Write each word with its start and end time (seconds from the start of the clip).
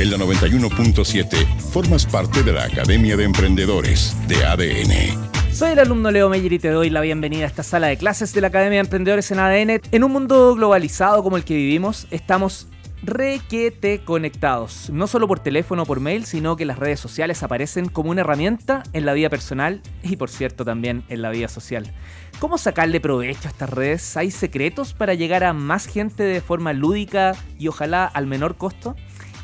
En 0.00 0.10
la 0.10 0.16
91.7 0.16 1.46
formas 1.58 2.06
parte 2.06 2.42
de 2.42 2.54
la 2.54 2.64
Academia 2.64 3.18
de 3.18 3.24
Emprendedores 3.24 4.16
de 4.28 4.46
ADN. 4.46 5.52
Soy 5.52 5.72
el 5.72 5.78
alumno 5.78 6.10
Leo 6.10 6.30
Meyer 6.30 6.54
y 6.54 6.58
te 6.58 6.70
doy 6.70 6.88
la 6.88 7.02
bienvenida 7.02 7.44
a 7.44 7.48
esta 7.48 7.62
sala 7.62 7.88
de 7.88 7.98
clases 7.98 8.32
de 8.32 8.40
la 8.40 8.46
Academia 8.46 8.78
de 8.78 8.86
Emprendedores 8.86 9.30
en 9.30 9.40
ADN. 9.40 9.82
En 9.92 10.02
un 10.02 10.10
mundo 10.10 10.54
globalizado 10.54 11.22
como 11.22 11.36
el 11.36 11.44
que 11.44 11.52
vivimos, 11.52 12.06
estamos 12.10 12.66
requete 13.02 14.02
conectados, 14.02 14.88
no 14.90 15.06
solo 15.06 15.28
por 15.28 15.40
teléfono 15.40 15.82
o 15.82 15.86
por 15.86 16.00
mail, 16.00 16.24
sino 16.24 16.56
que 16.56 16.64
las 16.64 16.78
redes 16.78 16.98
sociales 16.98 17.42
aparecen 17.42 17.90
como 17.90 18.10
una 18.10 18.22
herramienta 18.22 18.82
en 18.94 19.04
la 19.04 19.12
vida 19.12 19.28
personal 19.28 19.82
y 20.02 20.16
por 20.16 20.30
cierto 20.30 20.64
también 20.64 21.04
en 21.10 21.20
la 21.20 21.28
vida 21.28 21.48
social. 21.48 21.92
¿Cómo 22.38 22.56
sacarle 22.56 23.00
provecho 23.00 23.48
a 23.48 23.50
estas 23.50 23.68
redes? 23.68 24.16
¿Hay 24.16 24.30
secretos 24.30 24.94
para 24.94 25.12
llegar 25.12 25.44
a 25.44 25.52
más 25.52 25.84
gente 25.84 26.22
de 26.22 26.40
forma 26.40 26.72
lúdica 26.72 27.36
y 27.58 27.68
ojalá 27.68 28.06
al 28.06 28.26
menor 28.26 28.56
costo? 28.56 28.96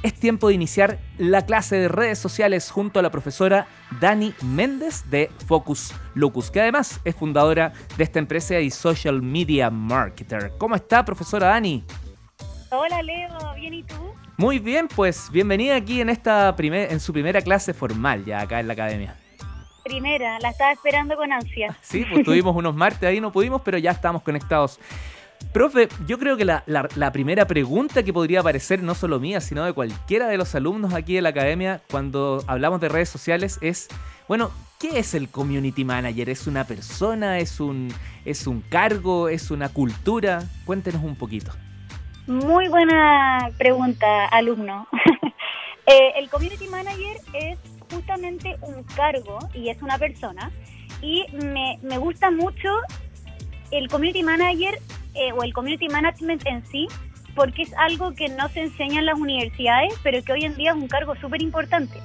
Es 0.03 0.15
tiempo 0.15 0.49
de 0.49 0.55
iniciar 0.55 0.99
la 1.19 1.45
clase 1.47 1.77
de 1.77 1.89
redes 1.89 2.19
sociales 2.19 2.71
junto 2.71 2.99
a 2.99 3.03
la 3.03 3.11
profesora 3.11 3.67
Dani 4.01 4.35
Méndez 4.43 5.09
de 5.11 5.31
Focus 5.47 5.95
Locus, 6.15 6.51
que 6.51 6.61
además 6.61 7.01
es 7.05 7.15
fundadora 7.15 7.73
de 7.97 8.05
esta 8.05 8.19
empresa 8.19 8.59
y 8.61 8.71
social 8.71 9.23
media 9.23 9.71
marketer. 9.71 10.53
¿Cómo 10.59 10.75
está, 10.75 11.05
profesora 11.05 11.49
Dani? 11.49 11.85
Hola, 12.71 13.03
Leo, 13.03 13.55
¿bien 13.55 13.75
y 13.75 13.83
tú? 13.83 13.95
Muy 14.37 14.59
bien, 14.59 14.89
pues 14.89 15.31
bienvenida 15.31 15.77
aquí 15.77 16.01
en 16.01 16.11
esta 16.11 16.55
primer, 16.57 16.93
en 16.93 17.01
su 17.01 17.13
primera 17.13 17.41
clase 17.41 17.73
formal 17.73 18.25
ya 18.25 18.41
acá 18.41 18.61
en 18.61 18.67
la 18.67 18.75
academia. 18.75 19.17
Primera, 19.83 20.39
la 20.41 20.51
estaba 20.51 20.73
esperando 20.73 21.17
con 21.17 21.33
ansia. 21.33 21.77
Sí, 21.81 22.05
pues 22.11 22.25
tuvimos 22.25 22.55
unos 22.57 22.75
martes 22.75 23.09
ahí, 23.09 23.21
no 23.21 23.31
pudimos, 23.31 23.63
pero 23.63 23.79
ya 23.79 23.93
estamos 23.93 24.23
conectados. 24.23 24.81
Profe, 25.53 25.89
yo 26.07 26.19
creo 26.19 26.37
que 26.37 26.45
la, 26.45 27.13
primera 27.13 27.47
pregunta 27.47 28.03
que 28.03 28.13
podría 28.13 28.41
aparecer, 28.41 28.83
no 28.83 28.95
solo 28.95 29.19
mía, 29.19 29.41
sino 29.41 29.65
de 29.65 29.73
cualquiera 29.73 30.29
de 30.29 30.37
los 30.37 30.55
alumnos 30.55 30.95
aquí 30.95 31.15
de 31.15 31.23
la 31.23 31.31
academia, 31.31 31.81
cuando 31.91 32.45
hablamos 32.47 32.81
de 32.81 32.89
redes 32.89 33.09
sociales, 33.09 33.59
es, 33.63 33.89
bueno, 34.29 34.51
¿qué 34.79 34.99
es 34.99 35.15
el 35.15 35.31
community 35.31 35.85
manager? 35.85 36.29
¿Es 36.29 36.47
una 36.47 36.65
persona? 36.65 37.39
¿Es 37.39 37.61
un, 37.61 37.93
es 38.25 38.47
un 38.47 38.61
cargo? 38.61 39.29
¿Es 39.29 39.51
una 39.51 39.71
cultura? 39.71 40.45
Cuéntenos 40.67 41.03
un 41.03 41.17
poquito. 41.17 41.53
Muy 42.27 42.69
buena 42.69 43.51
pregunta, 43.59 44.27
alumno. 44.27 44.87
Eh, 45.89 46.19
el 46.19 46.29
community 46.29 46.67
manager 46.67 47.17
es 47.33 47.61
justamente 47.93 48.57
un 48.63 48.83
cargo 48.97 49.39
y 49.55 49.69
es 49.69 49.81
una 49.81 49.97
persona. 49.97 50.51
Y 51.01 51.25
me, 51.33 51.79
me 51.81 51.97
gusta 51.99 52.33
mucho 52.33 52.69
el 53.71 53.89
community 53.89 54.25
manager 54.25 54.81
eh, 55.17 55.33
o 55.33 55.43
el 55.43 55.53
community 55.53 55.89
management 55.89 56.47
en 56.47 56.65
sí, 56.67 56.87
porque 57.35 57.63
es 57.63 57.75
algo 57.75 58.15
que 58.15 58.29
no 58.29 58.49
se 58.49 58.63
enseña 58.63 59.01
en 59.01 59.07
las 59.07 59.19
universidades, 59.19 59.93
pero 60.03 60.23
que 60.23 60.33
hoy 60.33 60.45
en 60.45 60.57
día 60.57 60.71
es 60.71 60.77
un 60.77 60.89
cargo 60.89 61.15
súper 61.17 61.43
importante. 61.43 61.99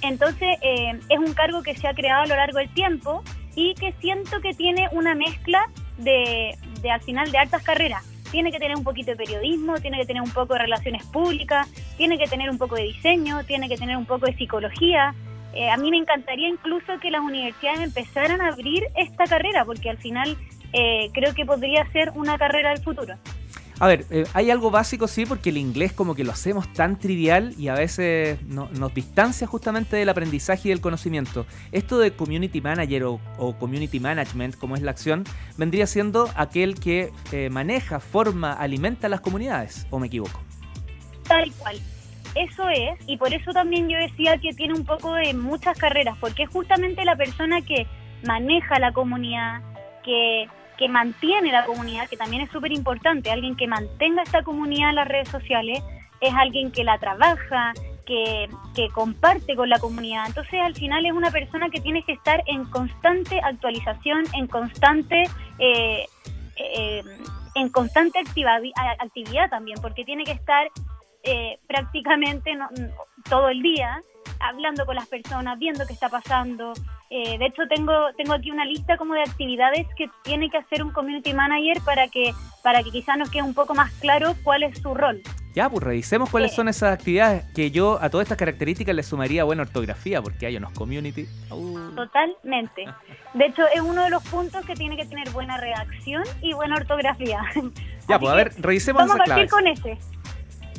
Entonces, 0.00 0.58
eh, 0.62 0.98
es 1.08 1.18
un 1.18 1.32
cargo 1.34 1.62
que 1.62 1.74
se 1.76 1.86
ha 1.86 1.94
creado 1.94 2.22
a 2.22 2.26
lo 2.26 2.36
largo 2.36 2.58
del 2.58 2.72
tiempo 2.74 3.22
y 3.54 3.74
que 3.74 3.92
siento 4.00 4.40
que 4.40 4.54
tiene 4.54 4.88
una 4.92 5.14
mezcla 5.14 5.68
de, 5.98 6.56
de 6.80 6.90
al 6.90 7.00
final 7.02 7.30
de 7.30 7.38
altas 7.38 7.62
carreras. 7.62 8.04
Tiene 8.30 8.50
que 8.50 8.58
tener 8.58 8.76
un 8.76 8.82
poquito 8.82 9.10
de 9.10 9.16
periodismo, 9.16 9.78
tiene 9.78 9.98
que 9.98 10.06
tener 10.06 10.22
un 10.22 10.30
poco 10.30 10.54
de 10.54 10.60
relaciones 10.60 11.04
públicas, 11.06 11.68
tiene 11.98 12.16
que 12.18 12.26
tener 12.26 12.48
un 12.50 12.58
poco 12.58 12.76
de 12.76 12.84
diseño, 12.84 13.44
tiene 13.44 13.68
que 13.68 13.76
tener 13.76 13.96
un 13.96 14.06
poco 14.06 14.26
de 14.26 14.34
psicología. 14.34 15.14
Eh, 15.54 15.68
a 15.68 15.76
mí 15.76 15.90
me 15.90 15.98
encantaría 15.98 16.48
incluso 16.48 16.98
que 17.00 17.10
las 17.10 17.20
universidades 17.20 17.80
empezaran 17.80 18.40
a 18.40 18.48
abrir 18.48 18.84
esta 18.96 19.24
carrera, 19.24 19.66
porque 19.66 19.90
al 19.90 19.98
final 19.98 20.36
eh, 20.72 21.10
creo 21.12 21.34
que 21.34 21.44
podría 21.44 21.90
ser 21.92 22.10
una 22.14 22.38
carrera 22.38 22.70
del 22.70 22.82
futuro. 22.82 23.14
A 23.82 23.88
ver, 23.88 24.04
eh, 24.10 24.24
hay 24.32 24.50
algo 24.52 24.70
básico, 24.70 25.08
sí, 25.08 25.26
porque 25.26 25.50
el 25.50 25.56
inglés 25.56 25.92
como 25.92 26.14
que 26.14 26.22
lo 26.22 26.30
hacemos 26.30 26.72
tan 26.72 27.00
trivial 27.00 27.52
y 27.58 27.66
a 27.66 27.74
veces 27.74 28.40
nos 28.42 28.94
distancia 28.94 29.44
justamente 29.48 29.96
del 29.96 30.08
aprendizaje 30.08 30.68
y 30.68 30.70
del 30.70 30.80
conocimiento. 30.80 31.46
Esto 31.72 31.98
de 31.98 32.12
community 32.12 32.60
manager 32.60 33.02
o, 33.04 33.56
community 33.58 33.98
management, 33.98 34.56
como 34.56 34.76
es 34.76 34.82
la 34.82 34.92
acción, 34.92 35.24
vendría 35.56 35.88
siendo 35.88 36.28
aquel 36.36 36.78
que 36.78 37.10
eh, 37.32 37.50
maneja, 37.50 37.98
forma, 37.98 38.52
alimenta 38.52 39.08
a 39.08 39.10
las 39.10 39.20
comunidades, 39.20 39.84
¿o 39.90 39.98
me 39.98 40.06
equivoco? 40.06 40.40
Tal 41.26 41.50
cual. 41.54 41.76
Eso 42.36 42.68
es, 42.68 43.00
y 43.08 43.16
por 43.16 43.34
eso 43.34 43.52
también 43.52 43.88
yo 43.88 43.98
decía 43.98 44.38
que 44.38 44.52
tiene 44.52 44.74
un 44.74 44.84
poco 44.84 45.12
de 45.14 45.34
muchas 45.34 45.76
carreras, 45.76 46.16
porque 46.20 46.44
es 46.44 46.50
justamente 46.50 47.04
la 47.04 47.16
persona 47.16 47.60
que 47.62 47.88
maneja 48.24 48.78
la 48.78 48.92
comunidad, 48.92 49.60
que 50.04 50.46
que 50.82 50.88
mantiene 50.88 51.52
la 51.52 51.64
comunidad, 51.64 52.08
que 52.08 52.16
también 52.16 52.42
es 52.42 52.50
súper 52.50 52.72
importante, 52.72 53.30
alguien 53.30 53.54
que 53.54 53.68
mantenga 53.68 54.24
esta 54.24 54.42
comunidad 54.42 54.90
en 54.90 54.96
las 54.96 55.06
redes 55.06 55.28
sociales, 55.28 55.80
es 56.20 56.34
alguien 56.34 56.72
que 56.72 56.82
la 56.82 56.98
trabaja, 56.98 57.72
que, 58.04 58.48
que, 58.74 58.88
comparte 58.88 59.54
con 59.54 59.68
la 59.68 59.78
comunidad. 59.78 60.26
Entonces 60.26 60.58
al 60.60 60.74
final 60.74 61.06
es 61.06 61.12
una 61.12 61.30
persona 61.30 61.70
que 61.70 61.80
tiene 61.80 62.02
que 62.02 62.14
estar 62.14 62.42
en 62.46 62.64
constante 62.64 63.40
actualización, 63.44 64.24
en 64.34 64.48
constante, 64.48 65.22
eh, 65.60 66.04
eh, 66.56 67.04
en 67.54 67.68
constante 67.68 68.18
actividad 68.18 69.50
también, 69.50 69.78
porque 69.80 70.04
tiene 70.04 70.24
que 70.24 70.32
estar 70.32 70.68
eh, 71.22 71.58
prácticamente 71.66 72.52
todo 73.28 73.48
el 73.48 73.62
día 73.62 74.02
hablando 74.40 74.84
con 74.86 74.96
las 74.96 75.06
personas, 75.06 75.58
viendo 75.58 75.86
qué 75.86 75.92
está 75.92 76.08
pasando. 76.08 76.72
Eh, 77.10 77.38
de 77.38 77.46
hecho, 77.46 77.62
tengo, 77.68 77.92
tengo 78.16 78.32
aquí 78.32 78.50
una 78.50 78.64
lista 78.64 78.96
como 78.96 79.14
de 79.14 79.22
actividades 79.22 79.86
que 79.96 80.10
tiene 80.22 80.50
que 80.50 80.58
hacer 80.58 80.82
un 80.82 80.92
community 80.92 81.32
manager 81.32 81.80
para 81.84 82.08
que, 82.08 82.32
para 82.62 82.82
que 82.82 82.90
quizás 82.90 83.16
nos 83.18 83.30
quede 83.30 83.42
un 83.42 83.54
poco 83.54 83.74
más 83.74 83.92
claro 84.00 84.34
cuál 84.42 84.62
es 84.62 84.78
su 84.78 84.94
rol. 84.94 85.22
Ya, 85.54 85.68
pues 85.68 85.82
revisemos 85.82 86.30
cuáles 86.30 86.54
son 86.54 86.68
esas 86.68 86.94
actividades 86.94 87.44
que 87.54 87.70
yo 87.70 87.98
a 88.00 88.08
todas 88.08 88.24
estas 88.24 88.38
características 88.38 88.94
le 88.94 89.02
sumaría 89.02 89.44
buena 89.44 89.62
ortografía, 89.62 90.22
porque 90.22 90.46
hay 90.46 90.56
unos 90.56 90.72
community. 90.72 91.26
Uh. 91.50 91.94
Totalmente. 91.94 92.86
De 93.34 93.46
hecho, 93.46 93.62
es 93.74 93.82
uno 93.82 94.02
de 94.02 94.10
los 94.10 94.22
puntos 94.24 94.64
que 94.64 94.74
tiene 94.74 94.96
que 94.96 95.04
tener 95.04 95.28
buena 95.30 95.58
redacción 95.58 96.22
y 96.40 96.54
buena 96.54 96.76
ortografía. 96.76 97.42
Ya, 98.08 98.18
pues 98.18 98.32
a 98.32 98.34
ver, 98.34 98.52
revisemos 98.58 99.06
Vamos 99.06 99.14
a 99.14 99.24
partir 99.24 99.48
con 99.48 99.66
ese. 99.66 99.96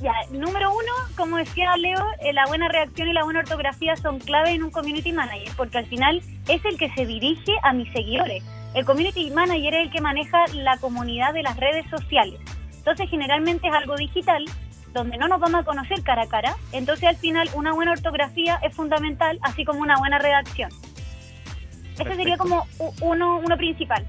Ya, 0.03 0.11
número 0.31 0.69
uno, 0.69 0.91
como 1.15 1.37
decía 1.37 1.77
Leo, 1.77 2.05
eh, 2.19 2.33
la 2.33 2.45
buena 2.45 2.67
reacción 2.67 3.07
y 3.07 3.13
la 3.13 3.23
buena 3.23 3.39
ortografía 3.39 3.95
son 3.95 4.19
clave 4.19 4.51
en 4.51 4.61
un 4.61 4.69
community 4.69 5.13
manager, 5.13 5.47
porque 5.55 5.77
al 5.77 5.85
final 5.85 6.21
es 6.49 6.65
el 6.65 6.77
que 6.77 6.89
se 6.89 7.05
dirige 7.05 7.53
a 7.63 7.71
mis 7.71 7.89
seguidores. 7.93 8.43
El 8.73 8.83
community 8.83 9.31
manager 9.31 9.75
es 9.75 9.83
el 9.83 9.91
que 9.91 10.01
maneja 10.01 10.45
la 10.55 10.75
comunidad 10.75 11.31
de 11.33 11.43
las 11.43 11.55
redes 11.55 11.89
sociales. 11.89 12.37
Entonces, 12.75 13.09
generalmente 13.09 13.69
es 13.69 13.73
algo 13.73 13.95
digital, 13.95 14.43
donde 14.91 15.15
no 15.15 15.29
nos 15.29 15.39
vamos 15.39 15.61
a 15.61 15.63
conocer 15.63 16.03
cara 16.03 16.23
a 16.23 16.27
cara. 16.27 16.57
Entonces, 16.73 17.07
al 17.07 17.15
final, 17.15 17.49
una 17.53 17.71
buena 17.71 17.93
ortografía 17.93 18.59
es 18.61 18.75
fundamental, 18.75 19.39
así 19.41 19.63
como 19.63 19.79
una 19.79 19.97
buena 19.99 20.19
redacción. 20.19 20.69
Ese 21.97 22.15
sería 22.17 22.35
como 22.35 22.67
uno, 22.99 23.37
uno 23.37 23.55
principal. 23.55 24.05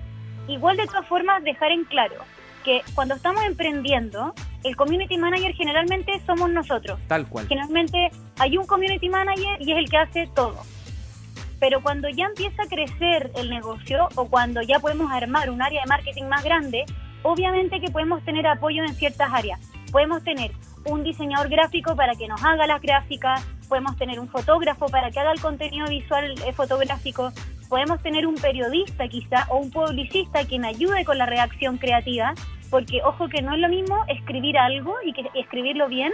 Igual, 0.49 0.76
de 0.76 0.87
todas 0.87 1.06
formas, 1.06 1.44
dejar 1.44 1.71
en 1.71 1.84
claro 1.84 2.16
que 2.65 2.82
cuando 2.97 3.15
estamos 3.15 3.44
emprendiendo, 3.44 4.34
el 4.65 4.77
community 4.77 5.19
manager 5.19 5.55
generalmente 5.55 6.21
somos 6.27 6.51
nosotros. 6.51 6.99
Tal 7.07 7.29
cual. 7.29 7.47
Generalmente 7.47 8.11
hay 8.39 8.57
un 8.57 8.67
community 8.67 9.09
manager 9.09 9.61
y 9.61 9.73
es 9.73 9.79
el 9.79 9.89
que 9.89 9.97
hace 9.97 10.29
todo. 10.35 10.63
Pero 11.61 11.83
cuando 11.83 12.09
ya 12.09 12.27
empieza 12.27 12.63
a 12.63 12.67
crecer 12.67 13.31
el 13.37 13.51
negocio 13.51 14.09
o 14.17 14.29
cuando 14.29 14.63
ya 14.63 14.81
podemos 14.81 15.13
armar 15.13 15.51
un 15.51 15.63
área 15.63 15.83
de 15.83 15.89
marketing 15.89 16.25
más 16.25 16.43
grande, 16.43 16.85
obviamente 17.23 17.81
que 17.81 17.91
podemos 17.91 18.23
tener 18.25 18.47
apoyo 18.47 18.83
en 18.83 18.95
ciertas 18.95 19.33
áreas. 19.33 19.61
Podemos 19.93 20.25
tener 20.25 20.51
un 20.87 21.05
diseñador 21.05 21.49
gráfico 21.49 21.95
para 21.95 22.15
que 22.15 22.27
nos 22.27 22.43
haga 22.43 22.67
las 22.67 22.83
gráficas, 22.83 23.47
podemos 23.69 23.97
tener 23.97 24.19
un 24.21 24.29
fotógrafo 24.29 24.87
para 24.87 25.11
que 25.11 25.21
haga 25.21 25.33
el 25.33 25.41
contenido 25.41 25.87
visual 25.87 26.35
eh, 26.47 26.53
fotográfico, 26.53 27.33
podemos 27.69 28.03
tener 28.03 28.27
un 28.27 28.35
periodista 28.35 29.09
quizá 29.09 29.47
o 29.49 29.57
un 29.57 29.71
publicista 29.71 30.45
quien 30.45 30.65
ayude 30.65 31.05
con 31.05 31.17
la 31.17 31.27
redacción 31.27 31.79
creativa 31.79 32.35
porque 32.75 33.01
ojo 33.05 33.29
que 33.29 33.41
no 33.41 33.55
es 33.55 33.61
lo 33.61 33.69
mismo 33.69 34.05
escribir 34.09 34.59
algo 34.59 34.97
y 35.05 35.12
que 35.12 35.31
escribirlo 35.35 35.87
bien 35.87 36.12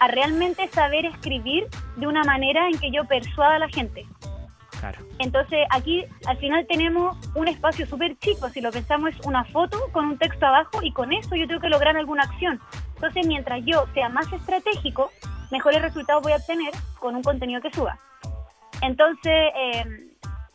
a 0.00 0.08
realmente 0.08 0.66
saber 0.66 1.06
escribir 1.06 1.68
de 1.94 2.08
una 2.08 2.24
manera 2.24 2.66
en 2.66 2.76
que 2.80 2.90
yo 2.90 3.04
persuada 3.04 3.54
a 3.54 3.58
la 3.60 3.68
gente. 3.68 4.04
Entonces 5.20 5.68
aquí 5.70 6.04
al 6.26 6.36
final 6.38 6.66
tenemos 6.66 7.16
un 7.36 7.46
espacio 7.46 7.86
súper 7.86 8.18
chico, 8.18 8.48
si 8.48 8.60
lo 8.60 8.72
pensamos 8.72 9.10
es 9.10 9.24
una 9.24 9.44
foto 9.44 9.78
con 9.92 10.06
un 10.06 10.18
texto 10.18 10.44
abajo 10.46 10.80
y 10.82 10.90
con 10.90 11.12
eso 11.12 11.36
yo 11.36 11.46
tengo 11.46 11.60
que 11.60 11.68
lograr 11.68 11.96
alguna 11.96 12.24
acción. 12.24 12.58
Entonces 12.96 13.24
mientras 13.24 13.60
yo 13.64 13.86
sea 13.94 14.08
más 14.08 14.32
estratégico, 14.32 15.12
mejores 15.52 15.80
resultados 15.80 16.24
voy 16.24 16.32
a 16.32 16.38
obtener 16.38 16.72
con 16.98 17.14
un 17.14 17.22
contenido 17.22 17.60
que 17.60 17.70
suba. 17.70 17.96
Entonces 18.82 19.52
eh, 19.54 19.84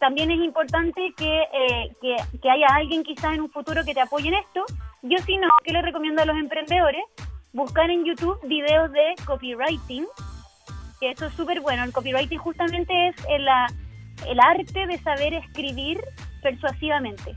también 0.01 0.31
es 0.31 0.39
importante 0.39 1.13
que, 1.15 1.43
eh, 1.43 1.95
que, 2.01 2.17
que 2.41 2.49
haya 2.49 2.67
alguien 2.75 3.03
quizás 3.03 3.35
en 3.35 3.39
un 3.39 3.49
futuro 3.49 3.85
que 3.85 3.93
te 3.93 4.01
apoye 4.01 4.27
en 4.27 4.33
esto 4.33 4.65
yo 5.05 5.17
sí 5.25 5.37
no, 5.37 5.49
¿qué 5.63 5.71
le 5.71 5.81
recomiendo 5.81 6.21
a 6.21 6.25
los 6.25 6.37
emprendedores? 6.37 7.03
Buscar 7.53 7.89
en 7.89 8.05
YouTube 8.05 8.39
videos 8.47 8.91
de 8.91 9.13
copywriting, 9.25 10.05
que 10.99 11.11
eso 11.11 11.27
es 11.27 11.33
súper 11.33 11.61
bueno. 11.61 11.83
El 11.83 11.93
copywriting 11.93 12.37
justamente 12.37 13.07
es 13.07 13.15
el, 13.29 13.47
el 14.27 14.39
arte 14.39 14.87
de 14.87 14.97
saber 14.99 15.33
escribir 15.33 16.01
persuasivamente. 16.41 17.35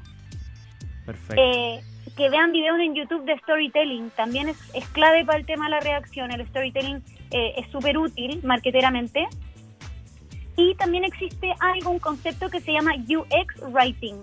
Perfecto. 1.06 1.42
Eh, 1.42 1.80
que 2.16 2.28
vean 2.30 2.52
videos 2.52 2.80
en 2.80 2.94
YouTube 2.94 3.24
de 3.24 3.38
storytelling. 3.38 4.10
También 4.10 4.48
es, 4.48 4.58
es 4.74 4.86
clave 4.88 5.24
para 5.24 5.38
el 5.38 5.46
tema 5.46 5.66
de 5.66 5.70
la 5.70 5.80
reacción. 5.80 6.32
El 6.32 6.46
storytelling 6.48 7.02
eh, 7.30 7.54
es 7.56 7.70
súper 7.70 7.96
útil 7.96 8.40
marketeramente. 8.42 9.26
Y 10.56 10.74
también 10.74 11.04
existe 11.04 11.54
algo, 11.60 11.90
un 11.90 12.00
concepto 12.00 12.48
que 12.48 12.60
se 12.60 12.72
llama 12.72 12.92
UX 12.96 13.62
Writing. 13.72 14.16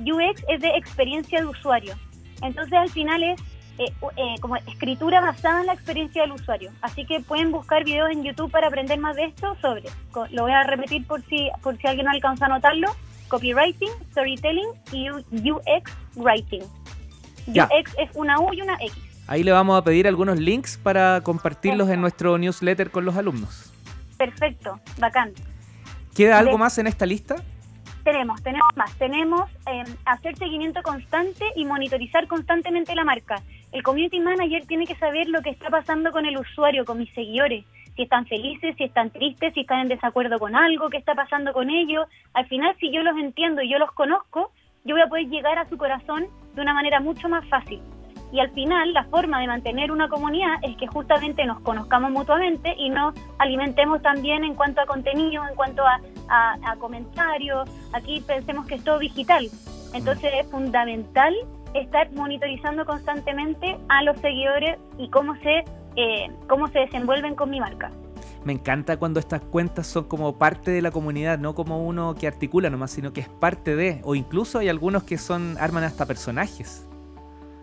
UX 0.00 0.44
es 0.48 0.60
de 0.60 0.76
experiencia 0.76 1.40
de 1.40 1.46
usuario. 1.46 1.94
Entonces 2.42 2.74
al 2.74 2.90
final 2.90 3.22
es 3.22 3.40
eh, 3.78 3.92
eh, 4.16 4.36
como 4.40 4.54
escritura 4.56 5.20
basada 5.20 5.60
en 5.60 5.66
la 5.66 5.72
experiencia 5.72 6.22
del 6.22 6.32
usuario. 6.32 6.70
Así 6.80 7.04
que 7.06 7.20
pueden 7.20 7.50
buscar 7.50 7.84
videos 7.84 8.10
en 8.10 8.22
YouTube 8.22 8.50
para 8.50 8.68
aprender 8.68 8.98
más 9.00 9.16
de 9.16 9.24
esto 9.24 9.56
sobre. 9.60 9.84
Lo 10.30 10.42
voy 10.42 10.52
a 10.52 10.62
repetir 10.62 11.04
por 11.06 11.22
si, 11.24 11.48
por 11.62 11.76
si 11.78 11.86
alguien 11.86 12.06
no 12.06 12.12
alcanza 12.12 12.46
a 12.46 12.48
notarlo. 12.48 12.94
Copywriting, 13.28 13.90
Storytelling 14.12 14.68
y 14.92 15.10
UX 15.10 15.92
Writing. 16.14 16.62
UX 17.48 17.94
es 17.98 18.10
una 18.14 18.38
U 18.38 18.52
y 18.52 18.62
una 18.62 18.74
X. 18.74 18.92
Ahí 19.26 19.42
le 19.42 19.52
vamos 19.52 19.76
a 19.76 19.82
pedir 19.82 20.06
algunos 20.06 20.38
links 20.38 20.78
para 20.78 21.20
compartirlos 21.22 21.88
en 21.88 22.00
nuestro 22.00 22.38
newsletter 22.38 22.90
con 22.90 23.04
los 23.04 23.16
alumnos. 23.16 23.72
Perfecto, 24.18 24.78
bacán. 24.98 25.32
¿Queda 26.14 26.38
algo 26.38 26.58
más 26.58 26.78
en 26.78 26.86
esta 26.86 27.06
lista? 27.06 27.36
Tenemos, 28.04 28.42
tenemos 28.42 28.68
más. 28.76 28.94
Tenemos 28.98 29.50
em, 29.66 29.86
hacer 30.04 30.36
seguimiento 30.36 30.82
constante 30.82 31.46
y 31.56 31.64
monitorizar 31.64 32.26
constantemente 32.26 32.94
la 32.94 33.02
marca. 33.02 33.36
El 33.72 33.82
community 33.82 34.20
manager 34.20 34.66
tiene 34.66 34.86
que 34.86 34.94
saber 34.96 35.28
lo 35.28 35.40
que 35.40 35.50
está 35.50 35.70
pasando 35.70 36.12
con 36.12 36.26
el 36.26 36.36
usuario, 36.36 36.84
con 36.84 36.98
mis 36.98 37.12
seguidores. 37.14 37.64
Si 37.96 38.02
están 38.02 38.26
felices, 38.26 38.74
si 38.76 38.84
están 38.84 39.10
tristes, 39.10 39.54
si 39.54 39.60
están 39.60 39.80
en 39.80 39.88
desacuerdo 39.88 40.38
con 40.38 40.54
algo, 40.54 40.90
qué 40.90 40.98
está 40.98 41.14
pasando 41.14 41.54
con 41.54 41.70
ellos. 41.70 42.06
Al 42.34 42.46
final, 42.46 42.76
si 42.78 42.92
yo 42.92 43.02
los 43.02 43.16
entiendo 43.16 43.62
y 43.62 43.70
yo 43.70 43.78
los 43.78 43.90
conozco, 43.92 44.50
yo 44.84 44.94
voy 44.94 45.02
a 45.02 45.08
poder 45.08 45.28
llegar 45.28 45.58
a 45.58 45.68
su 45.70 45.78
corazón 45.78 46.26
de 46.54 46.60
una 46.60 46.74
manera 46.74 47.00
mucho 47.00 47.28
más 47.30 47.48
fácil. 47.48 47.80
Y 48.32 48.40
al 48.40 48.50
final, 48.50 48.92
la 48.92 49.04
forma 49.04 49.40
de 49.40 49.46
mantener 49.46 49.92
una 49.92 50.08
comunidad 50.08 50.56
es 50.62 50.76
que 50.76 50.88
justamente 50.88 51.46
nos 51.46 51.60
conozcamos 51.60 52.10
mutuamente 52.10 52.74
y 52.76 52.90
nos 52.90 53.14
alimentemos 53.38 54.02
también 54.02 54.44
en 54.44 54.54
cuanto 54.56 54.80
a 54.80 54.86
contenido, 54.86 55.46
en 55.48 55.54
cuanto 55.54 55.86
a, 55.86 56.00
comentarios. 56.78 57.68
Aquí 57.92 58.22
pensemos 58.26 58.66
que 58.66 58.76
es 58.76 58.84
todo 58.84 58.98
digital. 58.98 59.48
Entonces 59.92 60.32
es 60.40 60.46
fundamental 60.50 61.34
estar 61.74 62.10
monitorizando 62.12 62.84
constantemente 62.84 63.76
a 63.88 64.02
los 64.02 64.16
seguidores 64.18 64.78
y 64.98 65.08
cómo 65.10 65.34
se, 65.36 65.64
eh, 65.96 66.30
cómo 66.48 66.68
se 66.68 66.80
desenvuelven 66.80 67.34
con 67.34 67.50
mi 67.50 67.60
marca. 67.60 67.90
Me 68.44 68.52
encanta 68.52 68.98
cuando 68.98 69.20
estas 69.20 69.40
cuentas 69.40 69.86
son 69.86 70.04
como 70.04 70.36
parte 70.36 70.70
de 70.70 70.82
la 70.82 70.90
comunidad, 70.90 71.38
no 71.38 71.54
como 71.54 71.84
uno 71.84 72.14
que 72.14 72.26
articula 72.26 72.68
nomás, 72.68 72.90
sino 72.90 73.12
que 73.12 73.22
es 73.22 73.28
parte 73.28 73.74
de, 73.74 74.00
o 74.04 74.14
incluso 74.14 74.58
hay 74.58 74.68
algunos 74.68 75.04
que 75.04 75.16
son 75.16 75.56
arman 75.58 75.84
hasta 75.84 76.04
personajes 76.04 76.86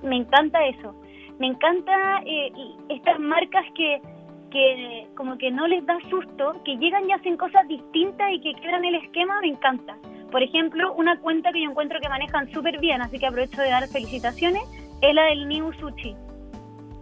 me 0.03 0.17
encanta 0.17 0.65
eso. 0.67 0.95
Me 1.39 1.47
encanta 1.47 2.21
eh, 2.25 2.51
estas 2.89 3.19
marcas 3.19 3.65
que, 3.75 4.01
que 4.51 5.07
como 5.15 5.37
que 5.37 5.49
no 5.49 5.67
les 5.67 5.85
da 5.85 5.97
susto, 6.09 6.61
que 6.63 6.77
llegan 6.77 7.09
y 7.09 7.13
hacen 7.13 7.37
cosas 7.37 7.67
distintas 7.67 8.31
y 8.31 8.39
que 8.41 8.53
quebran 8.55 8.85
el 8.85 8.95
esquema, 8.95 9.39
me 9.41 9.47
encanta. 9.47 9.97
Por 10.31 10.43
ejemplo, 10.43 10.93
una 10.93 11.19
cuenta 11.19 11.51
que 11.51 11.61
yo 11.63 11.69
encuentro 11.69 11.99
que 11.99 12.07
manejan 12.07 12.51
súper 12.51 12.79
bien, 12.79 13.01
así 13.01 13.17
que 13.17 13.27
aprovecho 13.27 13.61
de 13.61 13.69
dar 13.69 13.87
felicitaciones, 13.87 14.63
es 15.01 15.15
la 15.15 15.23
del 15.25 15.47
New 15.47 15.73
Sushi. 15.73 16.15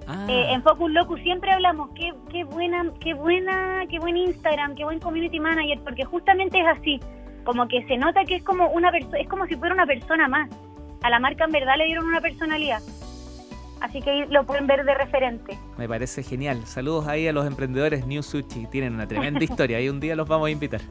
Ah. 0.07 0.25
Eh, 0.27 0.53
en 0.53 0.63
Focus 0.63 0.91
Locus 0.91 1.19
siempre 1.21 1.51
hablamos 1.51 1.89
qué, 1.93 2.13
qué 2.31 2.43
buena, 2.43 2.85
qué 2.99 3.13
buena, 3.13 3.83
qué 3.89 3.99
buen 3.99 4.17
Instagram, 4.17 4.75
qué 4.75 4.83
buen 4.83 4.99
community 4.99 5.39
manager, 5.39 5.79
porque 5.83 6.05
justamente 6.05 6.59
es 6.59 6.67
así, 6.67 6.99
como 7.43 7.67
que 7.67 7.85
se 7.85 7.97
nota 7.97 8.23
que 8.25 8.35
es 8.35 8.43
como 8.43 8.69
una 8.69 8.91
persona, 8.91 9.19
es 9.19 9.27
como 9.27 9.45
si 9.45 9.55
fuera 9.55 9.75
una 9.75 9.85
persona 9.85 10.27
más 10.27 10.49
a 11.01 11.09
la 11.09 11.19
marca 11.19 11.45
en 11.45 11.51
verdad 11.51 11.77
le 11.77 11.85
dieron 11.85 12.05
una 12.05 12.21
personalidad. 12.21 12.81
Así 13.81 14.01
que 14.01 14.25
lo 14.29 14.45
pueden 14.45 14.67
ver 14.67 14.83
de 14.83 14.93
referente. 14.93 15.57
Me 15.77 15.87
parece 15.87 16.23
genial. 16.23 16.65
Saludos 16.65 17.07
ahí 17.07 17.27
a 17.27 17.33
los 17.33 17.45
emprendedores 17.47 18.05
New 18.05 18.21
Sushi. 18.21 18.67
Tienen 18.67 18.93
una 18.93 19.07
tremenda 19.07 19.43
historia 19.43 19.79
y 19.81 19.89
un 19.89 19.99
día 19.99 20.15
los 20.15 20.27
vamos 20.27 20.47
a 20.47 20.51
invitar. 20.51 20.81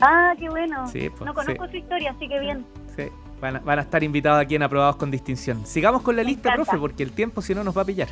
Ah, 0.00 0.34
qué 0.38 0.48
bueno. 0.48 0.84
Pues, 0.92 1.20
no 1.20 1.34
conozco 1.34 1.68
su 1.68 1.76
historia, 1.76 2.12
así 2.12 2.28
que 2.28 2.38
bien. 2.38 2.64
Sí, 2.96 3.08
van 3.40 3.78
a, 3.78 3.82
estar 3.82 4.02
invitados 4.02 4.40
aquí 4.40 4.54
en 4.54 4.62
Aprobados 4.62 4.96
con 4.96 5.10
Distinción. 5.10 5.66
Sigamos 5.66 6.02
con 6.02 6.16
la 6.16 6.22
lista, 6.22 6.54
profe, 6.54 6.78
porque 6.78 7.02
el 7.02 7.12
tiempo 7.12 7.42
si 7.42 7.54
no 7.54 7.64
nos 7.64 7.76
va 7.76 7.82
a 7.82 7.84
pillar. 7.84 8.08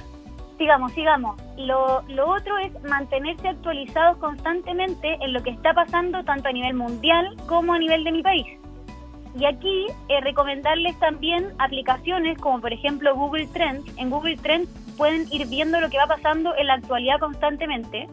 Sigamos, 0.58 0.92
sigamos. 0.92 1.36
Lo, 1.58 2.02
lo 2.08 2.30
otro 2.30 2.56
es 2.58 2.72
mantenerse 2.84 3.46
actualizados 3.46 4.16
constantemente 4.16 5.18
en 5.20 5.32
lo 5.34 5.42
que 5.42 5.50
está 5.50 5.74
pasando 5.74 6.24
tanto 6.24 6.48
a 6.48 6.52
nivel 6.52 6.74
mundial 6.74 7.36
como 7.46 7.74
a 7.74 7.78
nivel 7.78 8.04
de 8.04 8.12
mi 8.12 8.22
país. 8.22 8.46
Y 9.38 9.44
aquí 9.44 9.86
eh, 10.08 10.20
recomendarles 10.22 10.98
también 10.98 11.52
aplicaciones 11.58 12.38
como 12.38 12.60
por 12.60 12.72
ejemplo 12.72 13.14
Google 13.14 13.46
Trends. 13.48 13.84
En 13.98 14.08
Google 14.08 14.36
Trends 14.38 14.70
pueden 14.96 15.26
ir 15.30 15.46
viendo 15.48 15.78
lo 15.80 15.90
que 15.90 15.98
va 15.98 16.06
pasando 16.06 16.54
en 16.56 16.66
la 16.66 16.74
actualidad 16.74 17.18
constantemente. 17.20 18.08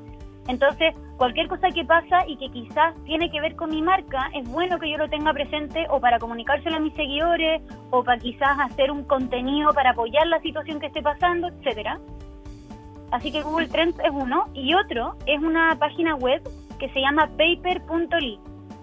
Entonces, 0.49 0.93
cualquier 1.15 1.47
cosa 1.47 1.69
que 1.69 1.85
pasa 1.85 2.27
y 2.27 2.35
que 2.35 2.49
quizás 2.49 2.93
tiene 3.05 3.31
que 3.31 3.39
ver 3.39 3.55
con 3.55 3.69
mi 3.69 3.81
marca, 3.81 4.29
es 4.33 4.45
bueno 4.49 4.77
que 4.77 4.89
yo 4.89 4.97
lo 4.97 5.07
tenga 5.07 5.31
presente 5.31 5.85
o 5.89 6.01
para 6.01 6.19
comunicárselo 6.19 6.75
a 6.75 6.79
mis 6.81 6.93
seguidores 6.95 7.61
o 7.91 8.03
para 8.03 8.19
quizás 8.19 8.59
hacer 8.59 8.91
un 8.91 9.05
contenido 9.05 9.73
para 9.73 9.91
apoyar 9.91 10.27
la 10.27 10.41
situación 10.41 10.81
que 10.81 10.87
esté 10.87 11.01
pasando, 11.01 11.47
etcétera. 11.47 11.99
Así 13.11 13.31
que 13.31 13.41
Google 13.41 13.69
Trends 13.69 13.97
es 13.99 14.11
uno 14.11 14.47
y 14.53 14.73
otro 14.73 15.15
es 15.25 15.39
una 15.39 15.77
página 15.79 16.15
web 16.15 16.41
que 16.79 16.89
se 16.89 16.99
llama 16.99 17.29
paper.ly. 17.37 18.39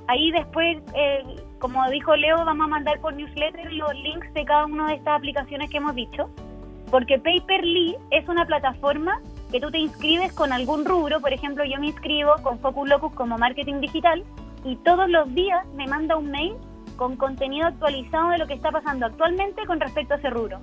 Ahí 0.07 0.31
después 0.31 0.79
eh, 0.95 1.23
como 1.61 1.89
dijo 1.91 2.17
Leo, 2.17 2.45
vamos 2.45 2.65
a 2.65 2.69
mandar 2.69 3.01
por 3.01 3.15
newsletter 3.15 3.73
los 3.73 3.95
links 3.95 4.33
de 4.35 4.45
cada 4.45 4.65
una 4.65 4.89
de 4.89 4.95
estas 4.95 5.19
aplicaciones 5.19 5.71
que 5.71 5.77
hemos 5.77 5.95
dicho, 5.95 6.31
porque 6.91 7.19
Paperly 7.19 7.97
es 8.11 8.27
una 8.29 8.47
plataforma 8.47 9.21
que 9.53 9.61
tú 9.61 9.71
te 9.71 9.79
inscribes 9.79 10.33
con 10.33 10.53
algún 10.53 10.85
rubro, 10.85 11.21
por 11.21 11.33
ejemplo, 11.33 11.65
yo 11.65 11.79
me 11.79 11.89
inscribo 11.89 12.33
con 12.43 12.59
Focus 12.59 12.89
Locus 12.89 13.13
como 13.13 13.37
marketing 13.39 13.81
digital 13.81 14.25
y 14.65 14.77
todos 14.77 15.09
los 15.09 15.33
días 15.35 15.65
me 15.77 15.87
manda 15.87 16.17
un 16.17 16.31
mail 16.31 16.55
con 16.97 17.17
contenido 17.17 17.67
actualizado 17.67 18.31
de 18.31 18.39
lo 18.39 18.47
que 18.47 18.55
está 18.55 18.71
pasando 18.71 19.07
actualmente 19.07 19.67
con 19.67 19.81
respecto 19.81 20.15
a 20.15 20.17
ese 20.17 20.31
rubro. 20.31 20.59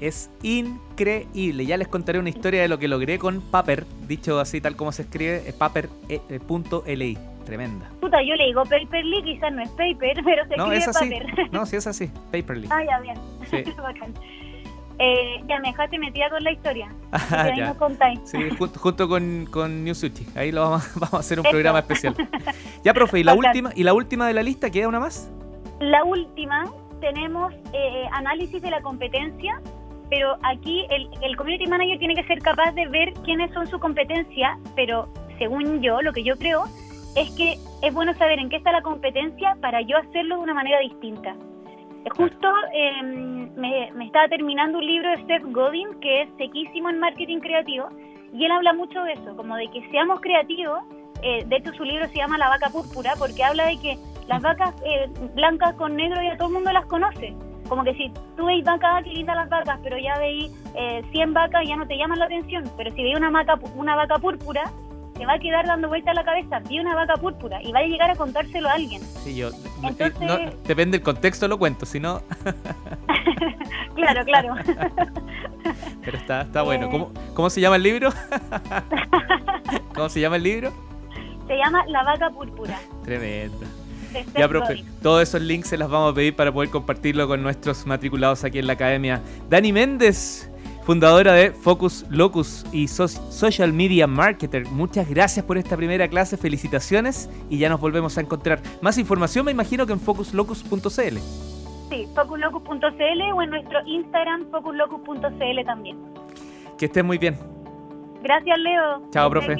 Es 0.00 0.30
increíble. 0.42 1.66
Ya 1.66 1.76
les 1.76 1.88
contaré 1.88 2.20
una 2.20 2.28
historia 2.28 2.62
de 2.62 2.68
lo 2.68 2.78
que 2.78 2.86
logré 2.86 3.18
con 3.18 3.40
Paper, 3.40 3.84
dicho 4.06 4.38
así 4.38 4.60
tal 4.60 4.76
como 4.76 4.92
se 4.92 5.02
escribe, 5.02 5.48
es 5.48 5.54
paper.li 5.54 7.18
tremenda. 7.48 7.88
Puta, 8.00 8.22
yo 8.22 8.34
le 8.34 8.44
digo 8.44 8.62
Paperly, 8.64 9.22
quizás 9.22 9.50
no 9.52 9.62
es 9.62 9.70
paper, 9.70 10.20
pero 10.24 10.46
se 10.46 10.56
no, 10.56 10.70
escribe 10.70 11.24
paper. 11.24 11.50
No, 11.52 11.64
sí 11.64 11.76
es 11.76 11.86
así, 11.86 12.10
Paperly. 12.30 12.68
Ah, 12.70 12.84
ya, 12.84 13.00
bien. 13.00 13.16
Sí. 13.50 13.64
Bacán. 13.76 14.12
Eh, 15.00 15.40
ya 15.46 15.60
me 15.60 15.68
dejaste 15.68 15.98
metida 15.98 16.28
con 16.28 16.42
la 16.42 16.50
historia. 16.50 16.92
Ah, 17.12 17.48
ya. 17.56 17.74
contáis. 17.74 18.20
Sí, 18.24 18.38
junto, 18.58 19.08
con, 19.08 19.46
con 19.50 19.84
New 19.84 19.94
Sushi. 19.94 20.26
Ahí 20.34 20.52
lo 20.52 20.62
vamos, 20.62 20.90
vamos 20.96 21.14
a 21.14 21.18
hacer 21.18 21.38
un 21.38 21.46
programa 21.46 21.78
especial. 21.78 22.14
ya, 22.84 22.92
profe, 22.92 23.20
¿y 23.20 23.24
la, 23.24 23.34
última, 23.34 23.70
¿y 23.74 23.84
la 23.84 23.94
última 23.94 24.26
de 24.26 24.34
la 24.34 24.42
lista 24.42 24.70
queda 24.70 24.88
una 24.88 25.00
más? 25.00 25.30
La 25.80 26.04
última, 26.04 26.70
tenemos 27.00 27.54
eh, 27.72 28.04
análisis 28.12 28.60
de 28.60 28.70
la 28.70 28.82
competencia, 28.82 29.60
pero 30.10 30.36
aquí 30.42 30.84
el, 30.90 31.08
el 31.22 31.36
community 31.36 31.68
manager 31.68 31.98
tiene 32.00 32.16
que 32.16 32.24
ser 32.24 32.40
capaz 32.40 32.72
de 32.72 32.88
ver 32.88 33.14
quiénes 33.24 33.52
son 33.54 33.68
su 33.68 33.78
competencia, 33.78 34.58
pero 34.74 35.08
según 35.38 35.80
yo, 35.80 36.02
lo 36.02 36.12
que 36.12 36.24
yo 36.24 36.36
creo, 36.36 36.64
es 37.20 37.30
que 37.32 37.58
es 37.82 37.94
bueno 37.94 38.14
saber 38.14 38.38
en 38.38 38.48
qué 38.48 38.56
está 38.56 38.70
la 38.70 38.82
competencia 38.82 39.56
para 39.60 39.80
yo 39.80 39.96
hacerlo 39.98 40.36
de 40.36 40.42
una 40.42 40.54
manera 40.54 40.78
distinta. 40.80 41.34
Justo 42.16 42.48
em, 42.72 43.52
me, 43.56 43.88
estaba 44.04 44.28
terminando 44.28 44.78
un 44.78 44.86
libro 44.86 45.10
de 45.10 45.26
Seth 45.26 45.42
Godin 45.52 45.98
que 46.00 46.22
es 46.22 46.28
sequísimo 46.38 46.88
en 46.90 47.00
marketing 47.00 47.40
creativo 47.40 47.88
y 48.32 48.44
él 48.44 48.52
habla 48.52 48.72
mucho 48.72 49.02
de 49.02 49.14
eso, 49.14 49.36
como 49.36 49.56
de 49.56 49.68
que 49.68 49.88
seamos 49.90 50.20
creativos. 50.20 50.80
Eh, 51.22 51.44
de 51.44 51.56
hecho, 51.56 51.72
su 51.72 51.84
libro 51.84 52.06
se 52.08 52.18
llama 52.18 52.38
La 52.38 52.48
vaca 52.48 52.70
púrpura 52.70 53.14
porque 53.18 53.42
habla 53.42 53.66
de 53.66 53.78
que 53.78 53.98
las 54.28 54.40
vacas 54.40 54.74
eh, 54.84 55.08
blancas 55.34 55.74
con 55.74 55.96
negro 55.96 56.22
ya 56.22 56.36
todo 56.36 56.48
el 56.48 56.54
mundo 56.54 56.72
las 56.72 56.86
conoce. 56.86 57.34
Como 57.68 57.82
que 57.84 57.94
si 57.94 58.12
tú 58.36 58.46
veis 58.46 58.64
vacas, 58.64 59.02
qué 59.04 59.10
lindas 59.10 59.36
las 59.36 59.48
vacas, 59.48 59.80
pero 59.82 59.98
ya 59.98 60.18
veis 60.18 60.52
eh, 60.74 61.02
100 61.10 61.34
vacas 61.34 61.66
ya 61.66 61.76
no 61.76 61.86
te 61.86 61.96
llaman 61.96 62.18
la 62.20 62.26
atención. 62.26 62.64
Pero 62.76 62.90
si 62.92 63.02
veis 63.02 63.16
una 63.16 63.30
vaca, 63.30 63.58
una 63.74 63.96
vaca 63.96 64.18
púrpura, 64.18 64.70
te 65.18 65.26
va 65.26 65.34
a 65.34 65.38
quedar 65.38 65.66
dando 65.66 65.88
vuelta 65.88 66.12
a 66.12 66.14
la 66.14 66.24
cabeza, 66.24 66.60
vi 66.60 66.78
una 66.78 66.94
vaca 66.94 67.14
púrpura 67.16 67.60
y 67.62 67.72
va 67.72 67.80
a 67.80 67.82
llegar 67.82 68.10
a 68.10 68.14
contárselo 68.14 68.68
a 68.68 68.74
alguien. 68.74 69.02
Sí, 69.24 69.34
yo. 69.34 69.50
depende 70.64 70.98
del 70.98 71.02
contexto, 71.02 71.48
lo 71.48 71.58
cuento, 71.58 71.84
si 71.84 71.98
no. 71.98 72.22
claro, 73.96 74.24
claro. 74.24 74.54
Pero 76.04 76.16
está, 76.16 76.42
está 76.42 76.62
bueno. 76.62 76.86
Eh. 76.86 76.90
¿Cómo, 76.90 77.12
¿Cómo 77.34 77.50
se 77.50 77.60
llama 77.60 77.76
el 77.76 77.82
libro? 77.82 78.10
¿Cómo 79.94 80.08
se 80.08 80.20
llama 80.20 80.36
el 80.36 80.44
libro? 80.44 80.72
Se 81.48 81.56
llama 81.56 81.84
La 81.88 82.04
vaca 82.04 82.30
púrpura. 82.30 82.78
Tremendo. 83.04 83.66
Ya, 84.34 84.48
profe, 84.48 84.84
todos 85.02 85.22
esos 85.22 85.42
links 85.42 85.68
se 85.68 85.76
los 85.76 85.90
vamos 85.90 86.12
a 86.12 86.14
pedir 86.14 86.34
para 86.34 86.50
poder 86.50 86.70
compartirlo 86.70 87.28
con 87.28 87.42
nuestros 87.42 87.84
matriculados 87.86 88.44
aquí 88.44 88.58
en 88.58 88.66
la 88.66 88.72
academia. 88.74 89.20
Dani 89.50 89.72
Méndez, 89.72 90.50
fundadora 90.88 91.34
de 91.34 91.50
Focus 91.50 92.06
Locus 92.08 92.64
y 92.72 92.88
Social 92.88 93.74
Media 93.74 94.06
Marketer. 94.06 94.64
Muchas 94.68 95.06
gracias 95.06 95.44
por 95.44 95.58
esta 95.58 95.76
primera 95.76 96.08
clase, 96.08 96.38
felicitaciones 96.38 97.28
y 97.50 97.58
ya 97.58 97.68
nos 97.68 97.78
volvemos 97.78 98.16
a 98.16 98.22
encontrar. 98.22 98.62
Más 98.80 98.96
información 98.96 99.44
me 99.44 99.52
imagino 99.52 99.86
que 99.86 99.92
en 99.92 100.00
focuslocus.cl. 100.00 101.18
Sí, 101.90 102.08
focuslocus.cl 102.14 103.22
o 103.34 103.42
en 103.42 103.50
nuestro 103.50 103.86
Instagram 103.86 104.46
focuslocus.cl 104.50 105.66
también. 105.66 105.98
Que 106.78 106.86
estés 106.86 107.04
muy 107.04 107.18
bien. 107.18 107.36
Gracias, 108.22 108.58
Leo. 108.58 109.02
Chao, 109.10 109.28
profe. 109.28 109.56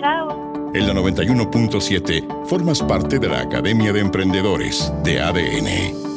Chao. 0.00 0.52
En 0.74 0.86
la 0.86 0.92
91.7 0.92 2.44
formas 2.44 2.82
parte 2.82 3.18
de 3.18 3.26
la 3.26 3.40
Academia 3.40 3.90
de 3.90 4.00
Emprendedores 4.00 4.92
de 5.02 5.18
ADN. 5.18 6.11